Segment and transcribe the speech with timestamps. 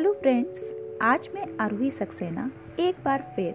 [0.00, 0.70] Hello friends
[1.02, 3.54] आज मैं आरोही सक्सेना एक बार फिर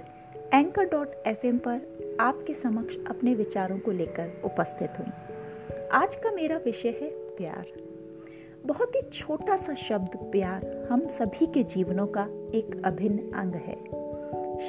[0.53, 5.07] एंकर डॉट एफ़ पर आपके समक्ष अपने विचारों को लेकर उपस्थित हुई
[5.91, 7.65] आज का मेरा विषय है प्यार।
[8.65, 13.75] बहुत ही छोटा सा शब्द प्यार हम सभी के जीवनों का एक अभिन्न अंग है।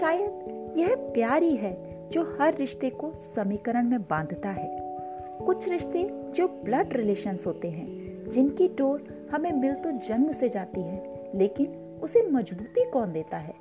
[0.00, 4.78] शायद यह प्यार ही है जो हर रिश्ते को समीकरण में बांधता है।
[5.46, 10.80] कुछ रिश्ते जो ब्लड रिलेशंस होते हैं, जिनकी डोर हमें मिल तो जन्म से जाती
[10.80, 13.54] है लेकिन उसे मजबूती कौन देता है?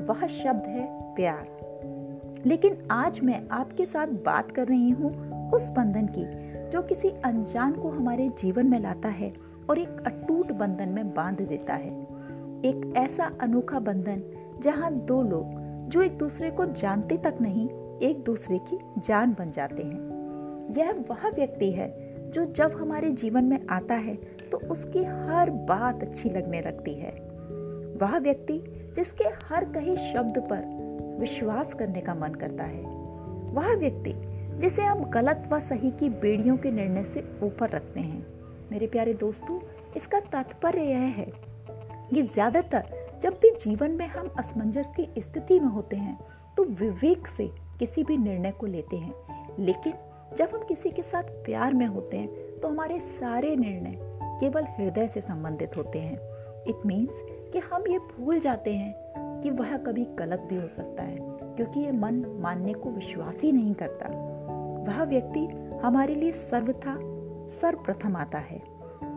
[0.00, 1.70] वह शब्द है प्यार।
[2.46, 6.24] लेकिन आज मैं आपके साथ बात कर रही हूँ उस बंधन की,
[6.70, 9.32] जो किसी अनजान को हमारे जीवन में लाता है
[9.70, 12.02] और एक अटूट बंधन में बाँध देता है।
[12.64, 14.22] एक ऐसा अनोखा बंधन,
[14.60, 15.46] जहाँ दो लोग,
[15.88, 17.68] जो एक दूसरे को जानते तक नहीं,
[17.98, 20.10] एक दूसरे की जान बन जाते हैं।
[20.76, 24.18] यह वह व्यक्ति है, जो जब हमारे जीवन में आता है
[24.52, 27.12] तो उसकी हर बात अच्छी लगने लगती है।
[28.00, 28.58] वह व्यक्ति
[28.96, 30.64] जिसके हर कहे शब्द पर
[31.20, 32.82] विश्वास करने का मन करता है,
[33.52, 34.14] वह व्यक्ति
[34.58, 38.26] जिसे हम गलत व सही की बेड़ियों के निर्णय से ऊपर रखते हैं।
[38.70, 39.58] मेरे प्यारे दोस्तों,
[39.96, 41.26] इसका तात्पर्य यह है
[42.10, 42.82] कि ज़्यादातर
[43.22, 46.18] जब भी जीवन में हम असमंजस की स्थिति में होते हैं
[46.56, 49.14] तो विवेक से किसी भी निर्णय को लेते हैं।
[49.58, 49.92] लेकिन
[50.36, 53.96] जब हम किसी के साथ प्यार में होते हैं तो हमारे सारे निर्णय
[54.40, 56.18] केवल हृदय से संबंधित होते हैं।
[56.68, 58.94] इट मीन्स कि हम ये भूल जाते हैं
[59.42, 63.52] कि वह कभी गलत भी हो सकता है, क्योंकि ये मन मानने को विश्वास ही
[63.52, 64.08] नहीं करता।
[64.86, 65.46] वह व्यक्ति
[65.82, 66.96] हमारे लिए सर्वथा,
[67.60, 68.62] सर्वप्रथम आता है।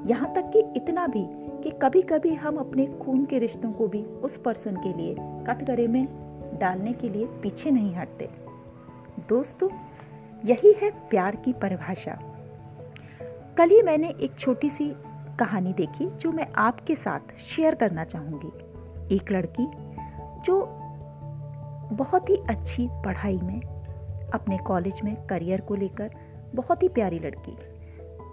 [0.05, 1.25] यहाँ तक कि इतना भी
[1.63, 5.87] कि कभी कभी हम अपने खून के रिश्तों को भी उस पर्सन के लिए कटघरे
[5.87, 6.05] में
[6.59, 8.29] डालने के लिए पीछे नहीं हटते।
[9.29, 9.69] दोस्तों,
[10.45, 12.19] यही है प्यार की परिभाषा।
[13.57, 14.93] कल ही मैंने एक छोटी सी
[15.39, 19.67] कहानी देखी जो मैं आपके साथ शेयर करना चाहूँगी। एक लड़की
[20.41, 20.79] जो
[21.95, 23.61] बहुत ही अच्छी पढ़ाई में,
[24.33, 26.11] अपने कॉलेज में करियर को लेकर
[26.55, 27.57] बहुत ही प्यारी लड़की।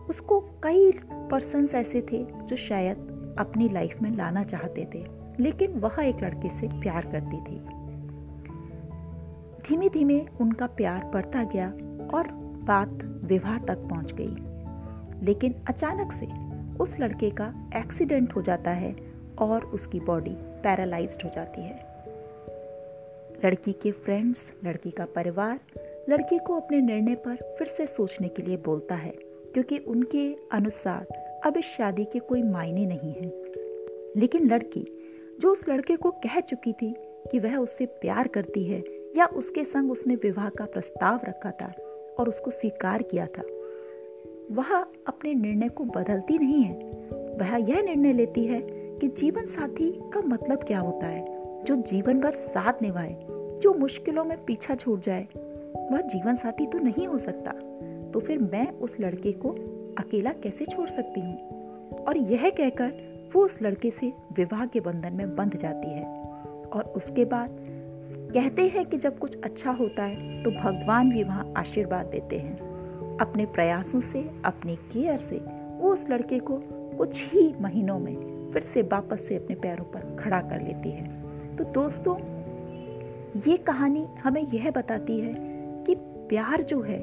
[0.09, 2.97] उसको कई पर्सन्स ऐसे थे जो शायद
[3.39, 5.07] अपनी लाइफ में लाना चाहते थे,
[5.41, 7.61] लेकिन वह एक लड़के से प्यार करती थी।
[9.63, 11.69] धीमे धीमे उनका प्यार बढ़ता गया
[12.15, 12.29] और
[12.65, 14.37] बात विवाह तक पहुँच गई।
[15.27, 16.50] लेकिन अचानक से
[16.81, 18.97] उस लड़के का एक्सीडेंट हो जाता है
[19.39, 21.91] और उसकी बॉडी पैरालाइज्ड हो जाती है।
[23.45, 25.61] लड़की के फ्रेंड्स, लड़की का परिवार,
[26.09, 29.11] लड़की को अपने निर्णय पर फिर से सोचने के लिए बोलता है,
[29.55, 31.07] क्योंकि उनके अनुसार
[31.45, 33.33] अब इस शादी के कोई मायने नहीं हैं।
[34.17, 34.87] लेकिन लड़की,
[35.41, 36.95] जो उस लड़के को कह चुकी थी
[37.33, 38.85] कि वह उससे प्यार करती है
[39.17, 41.73] या उसके संग उसने विवाह का प्रस्ताव रखा था
[42.19, 43.43] और उसको स्वीकार किया था
[44.51, 44.75] वह
[45.07, 46.75] अपने निर्णय को बदलती नहीं है।
[47.41, 48.61] वह यह निर्णय लेती है
[49.01, 51.25] कि जीवन साथी का मतलब क्या होता है,
[51.65, 53.17] जो जीवन भर साथ निभाए,
[53.63, 55.27] जो मुश्किलों में पीछा छूट जाए।
[55.93, 57.53] वह जीवन साथी तो नहीं हो सकता
[58.13, 59.51] तो फिर मैं उस लड़के को
[59.99, 62.05] अकेला कैसे छोड़ सकती हूँ?
[62.05, 62.93] और यह कहकर
[63.35, 66.05] वो उस लड़के से विवाह के बंधन में बंध जाती है।
[66.67, 67.57] और उसके बाद
[68.35, 72.80] कहते हैं कि जब कुछ अच्छा होता है तो भगवान भी वहाँ आशीर्वाद देते हैं।
[73.21, 75.37] अपने प्रयासों से, अपनी केयर से
[75.79, 76.61] वो उस लड़के को
[76.99, 81.57] कुछ ही महीनों में फिर से वापस से अपने पैरों पर खड़ा कर लेती है।
[81.57, 82.17] तो दोस्तों,
[83.47, 85.35] ये कहानी हमें यह बताती है
[85.85, 85.95] कि
[86.29, 86.99] प्यार जो है,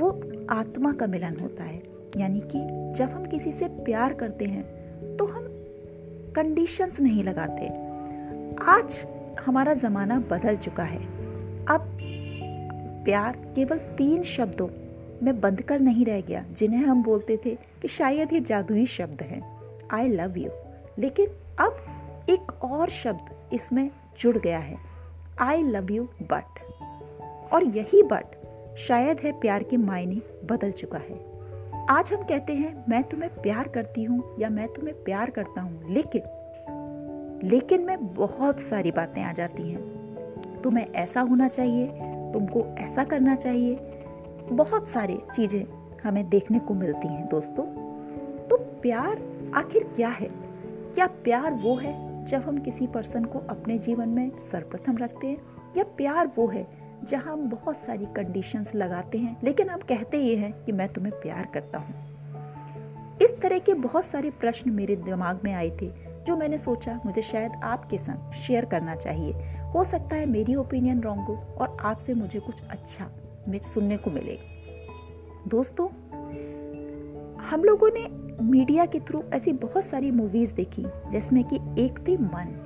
[0.00, 0.10] वो
[0.50, 1.82] आत्मा का मिलन होता है।
[2.16, 2.58] यानी कि
[2.98, 4.64] जब हम किसी से प्यार करते हैं
[5.16, 5.46] तो हम
[6.36, 7.68] कंडीशंस नहीं लगाते।
[8.64, 9.06] आज
[9.46, 11.00] हमारा ज़माना बदल चुका है।
[11.66, 11.98] अब
[13.04, 14.68] प्यार केवल तीन शब्दों
[15.22, 19.22] में बंद कर नहीं रह गया, जिन्हें हम बोलते थे कि शायद ये जादुई शब्द
[19.22, 19.40] है।
[19.92, 20.50] आई लव यू
[20.98, 21.26] लेकिन
[21.60, 23.90] अब एक और शब्द इसमें
[24.20, 24.76] जुड़ गया है।
[25.40, 28.36] आई लव यू बट और यही बट
[28.78, 31.20] शायद है प्यार के मायने बदल चुका है।
[31.90, 35.92] आज हम कहते हैं, मैं तुम्हें प्यार करती हूँ या मैं तुम्हें प्यार करता हूँ,
[35.92, 36.22] लेकिन
[37.44, 41.86] लेकिन में बहुत सारी बातें आ जाती हैं। तुम्हें ऐसा होना चाहिए,
[42.32, 43.76] तुमको ऐसा करना चाहिए
[44.52, 45.66] बहुत सारी चीज़ें
[46.04, 47.64] हमें देखने को मिलती हैं दोस्तों।
[48.48, 49.22] तो प्यार
[49.54, 50.28] आखिर क्या है?
[50.94, 55.38] क्या प्यार वो है जब हम किसी पर्सन को अपने जीवन में सर्वप्रथम रखते हैं?
[55.76, 56.66] या प्यार वो है
[57.04, 61.20] जहाँ हम बहुत सारी कंडीशंस लगाते हैं, लेकिन हम कहते ये हैं कि मैं तुम्हें
[61.20, 61.94] प्यार करता हूँ।
[63.22, 65.90] इस तरह के बहुत सारे प्रश्न मेरे दिमाग में आए थे,
[66.26, 69.32] जो मैंने सोचा मुझे शायद आपके संग शेयर करना चाहिए।
[69.74, 73.10] हो सकता है मेरी ओपिनियन रॉन्ग हो और आपसे मुझे कुछ अच्छा
[73.48, 74.38] में सुनने को मिले।
[75.48, 75.88] दोस्तों,
[77.38, 82.16] हम लोगों ने मीडिया के थ्रू ऐसी बहुत सारी मूवीज़ देखी, जिसमें कि एक थी
[82.16, 82.64] मन।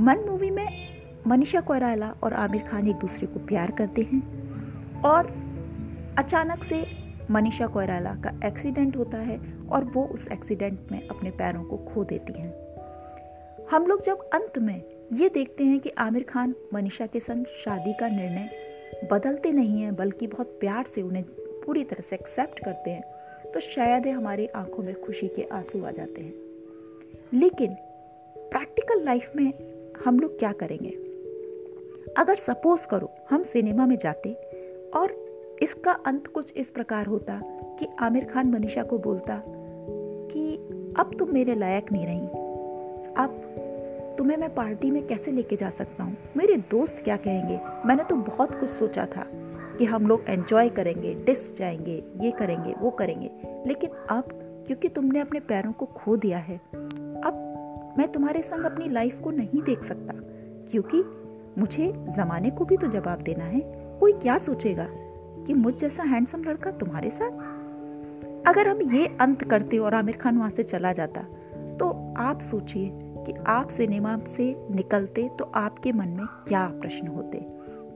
[0.00, 0.68] मन मूवी में
[1.26, 4.20] मनीषा कोयराला और आमिर खान एक दूसरे को प्यार करते हैं
[5.02, 5.26] और
[6.18, 6.86] अचानक से
[7.30, 9.40] मनीषा कोयराला का एक्सीडेंट होता है
[9.70, 12.54] और वो उस एक्सीडेंट में अपने पैरों को खो देती हैं।
[13.70, 17.92] हम लोग जब अंत में ये देखते हैं कि आमिर खान मनीषा के संग शादी
[17.92, 18.67] का निर्णय
[19.04, 21.24] बदलते नहीं हैं, बल्कि बहुत प्यार से उन्हें
[21.66, 23.04] पूरी तरह से एक्सेप्ट करते हैं
[23.52, 26.34] तो शायद ही हमारी आँखों में खुशी के आँसू आ जाते हैं।
[27.34, 27.74] लेकिन
[28.38, 29.52] प्रैक्टिकल लाइफ में
[30.04, 30.90] हम लोग क्या करेंगे?
[32.16, 34.32] अगर सपोज़ करो, हम सिनेमा में जाते
[34.94, 35.12] और
[35.62, 37.40] इसका अंत कुछ इस प्रकार होता
[37.78, 40.54] कि आमिर खान मनीषा को बोलता कि
[40.98, 42.26] अब तुम मेरे लायक नहीं रही,
[43.16, 43.47] अब
[44.18, 46.16] तुम्हें मैं पार्टी में कैसे लेके जा सकता हूँ?
[46.36, 47.60] मेरे दोस्त क्या कहेंगे?
[47.86, 49.26] मैंने तो बहुत कुछ सोचा था
[49.78, 53.30] कि हम लोग एंजॉय करेंगे डिस जाएँगे, ये करेंगे, वो करेंगे।
[53.66, 54.24] लेकिन अब,
[54.66, 56.56] क्योंकि तुमने अपने पैरों को खो दिया है,
[57.24, 57.44] अब
[57.98, 60.12] मैं तुम्हारे संग अपनी लाइफ को नहीं देख सकता।
[60.70, 61.04] क्योंकि
[61.60, 63.60] मुझे जमाने को भी तो जवाब देना है।
[64.00, 64.86] कोई क्या सोचेगा
[65.46, 67.30] कि मुझ जैसा हैंडसम लड़का तुम्हारे साथ?
[68.46, 71.24] अगर हम ये अंत करते और आमिर खान वहाँ से चला जाता
[71.76, 77.38] तो आप सोचिए कि आप सिनेमा से निकलते तो आपके मन में क्या प्रश्न होते?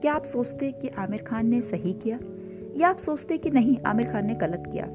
[0.01, 2.19] क्या आप सोचते कि आमिर खान ने सही किया?
[2.77, 4.85] या आप सोचते कि नहीं, आमिर खान ने गलत किया?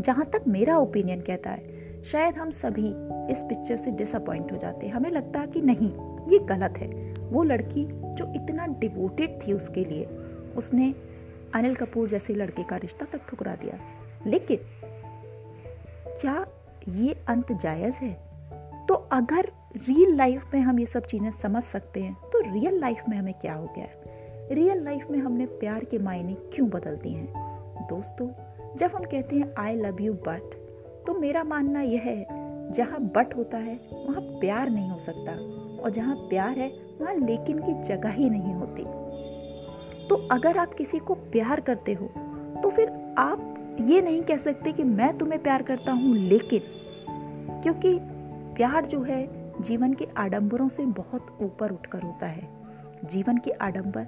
[0.00, 2.88] जहाँ तक मेरा ओपिनियन कहता है, शायद हम सभी
[3.32, 5.92] इस पिक्चर से डिसअपॉइंट हो जाते। हमें लगता कि नहीं,
[6.28, 10.04] ये गलत है। वो लड़की जो इतना डिवोटेड थी उसके लिए,
[10.56, 10.94] उसने
[11.54, 13.78] अनिल कपूर जैसे लड़के का रिश्ता तक ठुकरा दिया।
[14.26, 14.58] लेकिन
[16.20, 16.46] क्या
[16.88, 18.25] ये अंत जायज़ है?
[18.88, 23.02] तो अगर रियल लाइफ में हम ये सब चीज़ें समझ सकते हैं तो रियल लाइफ
[23.08, 24.48] में हमें क्या हो गया है?
[24.52, 27.86] रियल लाइफ में हमने प्यार के मायने क्यों बदल दिए हैं?
[27.86, 28.28] दोस्तों,
[28.76, 30.54] जब हम कहते हैं आई लव यू बट
[31.06, 32.26] तो मेरा मानना यह है,
[32.72, 35.32] जहाँ बट होता है, वहाँ प्यार नहीं हो सकता,
[35.82, 36.68] और जहाँ प्यार है,
[37.00, 38.82] वहाँ लेकिन की जगह ही नहीं होती।
[40.08, 42.06] तो अगर आप किसी को प्यार करते हो
[42.62, 46.60] तो फिर आप ये नहीं कह सकते कि मैं तुम्हें प्यार करता हूँ लेकिन,
[47.62, 47.98] क्योंकि
[48.56, 52.48] प्यार जो है, जीवन के आडंबरों से बहुत ऊपर उठकर होता है।
[53.04, 54.06] जीवन के आडंबर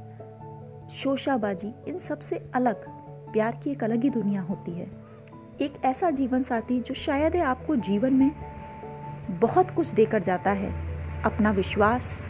[0.90, 2.88] शोशाबाजी इन सबसे अलग,
[3.32, 4.90] प्यार की एक अलग ही दुनिया होती है।
[5.60, 8.30] एक ऐसा जीवन साथी जो शायद है आपको जीवन में
[9.30, 10.72] बहुत कुछ देकर जाता है,
[11.22, 12.20] अपना विश्वास,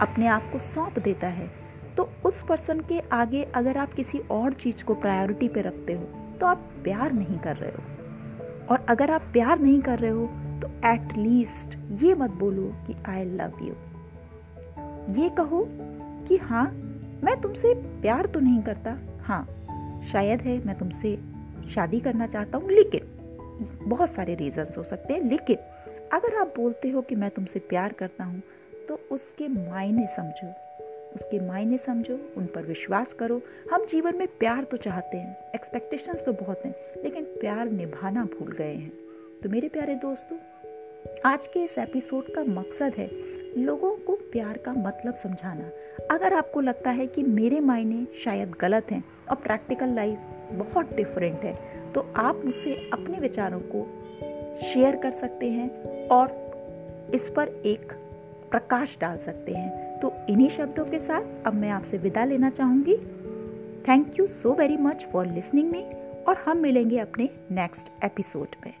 [0.00, 1.50] अपने आप को सौंप देता है।
[1.96, 6.02] तो उस पर्सन के आगे अगर आप किसी और चीज़ को प्रायोरिटी पे रखते हो
[6.40, 7.82] तो आप प्यार नहीं कर रहे हो।
[8.70, 10.30] और अगर आप प्यार नहीं कर रहे हो
[10.82, 13.74] तो एटलीस्ट ये मत बोलो कि आई लव यू
[15.14, 15.64] ये कहो
[16.28, 16.64] कि हाँ
[17.24, 19.42] मैं तुमसे प्यार तो नहीं करता। हाँ
[20.12, 21.14] शायद है मैं तुमसे
[21.70, 25.56] शादी करना चाहता हूँ, लेकिन बहुत सारे रीजंस हो सकते हैं, लेकिन
[26.12, 28.42] अगर आप बोलते हो कि मैं तुमसे प्यार करता हूँ
[28.88, 30.52] तो उसके मायने समझो।
[31.14, 33.40] उसके मायने समझो, उन पर विश्वास करो।
[33.72, 38.52] हम जीवन में प्यार तो चाहते हैं एक्सपेक्टेशंस तो बहुत हैं, लेकिन प्यार निभाना भूल
[38.52, 38.92] गए हैं।
[39.42, 40.36] तो मेरे प्यारे दोस्तों
[41.24, 43.08] आज के इस एपिसोड का मकसद है
[43.58, 45.70] लोगों को प्यार का मतलब समझाना।
[46.10, 50.18] अगर आपको लगता है कि मेरे मायने शायद गलत हैं और प्रैक्टिकल लाइफ
[50.52, 51.54] बहुत डिफरेंट है
[51.92, 53.86] तो आप मुझसे अपने विचारों को
[54.62, 57.92] शेयर कर सकते हैं और इस पर एक
[58.50, 62.96] प्रकाश डाल सकते हैं। तो इन्हीं शब्दों के साथ अब मैं आपसे विदा लेना चाहूँगी।
[63.88, 65.82] Thank you so very much for listening me
[66.28, 68.72] और हम मिलेंगे अपने नेक्स्ट एपिसोड में।